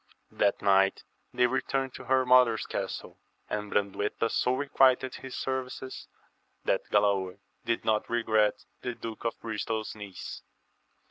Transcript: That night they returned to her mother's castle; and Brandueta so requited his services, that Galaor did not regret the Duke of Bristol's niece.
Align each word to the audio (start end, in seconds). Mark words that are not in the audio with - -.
That 0.31 0.63
night 0.63 1.03
they 1.31 1.45
returned 1.45 1.93
to 1.93 2.05
her 2.05 2.25
mother's 2.25 2.65
castle; 2.65 3.19
and 3.47 3.71
Brandueta 3.71 4.31
so 4.31 4.55
requited 4.55 5.13
his 5.13 5.35
services, 5.35 6.07
that 6.65 6.89
Galaor 6.91 7.37
did 7.65 7.85
not 7.85 8.09
regret 8.09 8.65
the 8.81 8.95
Duke 8.95 9.25
of 9.25 9.39
Bristol's 9.41 9.93
niece. 9.93 10.41